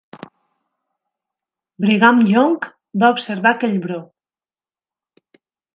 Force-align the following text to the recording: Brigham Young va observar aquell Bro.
Brigham 1.85 2.23
Young 2.31 2.57
va 3.05 3.13
observar 3.19 3.55
aquell 3.59 3.79
Bro. 3.87 4.05